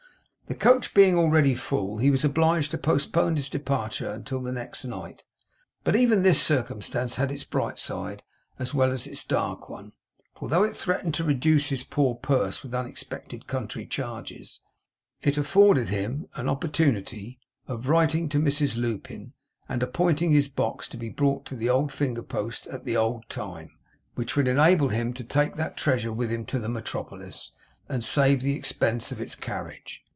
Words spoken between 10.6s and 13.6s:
it threatened to reduce his poor purse with unexpected